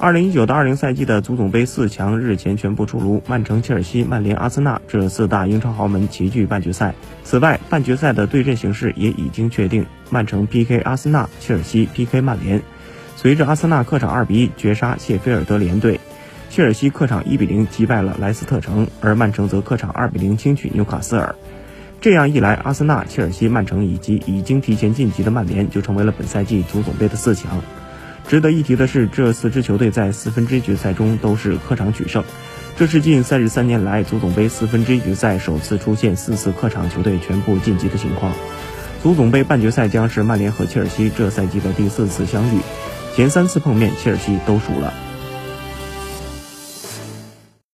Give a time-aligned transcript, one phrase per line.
[0.00, 6.94] 二零一九到二零赛季的足总杯四强日前全部出炉，曼城、切尔西、曼联、阿森纳这四大英超豪门齐聚半决赛。
[7.22, 12.62] 此外，半决赛的对阵形势也已经确定，曼城 PK 阿森纳，切尔西 PK 曼联。
[13.16, 16.00] 随着阿森纳客场二比一绝杀谢菲尔德联队，
[16.48, 21.34] 切尔西客场一比零击败了莱斯特城，而曼城则客场二比零轻取纽卡斯尔。
[22.00, 27.60] 这样一来，阿森纳、切尔西、曼城以及已经提前晋级的曼联就成为了本赛季足总杯的四强。
[28.30, 32.22] 值得一提的是，这四支球队在四分之一决赛中都是客场取胜，
[32.76, 38.32] 这是近三十三年来足总杯四分之一决赛首次出现四次客场球队全部晋级的情况。
[39.02, 42.60] 足总杯半决赛将是曼联和切尔西这赛季的第四次相遇，
[43.16, 44.94] 前三次碰面切尔西都输了。